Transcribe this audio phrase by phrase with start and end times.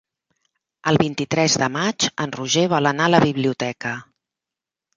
[0.91, 3.95] El vint-i-tres de maig en Roger vol anar a la biblioteca.